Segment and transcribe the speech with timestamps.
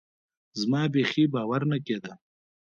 [0.59, 2.11] زما بيخي باور نه کېده.